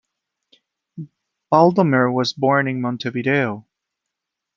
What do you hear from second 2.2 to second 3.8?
born in Montevideo.